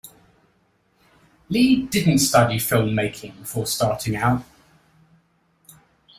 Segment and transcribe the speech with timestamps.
[1.47, 4.43] Lee did not study film making before starting out.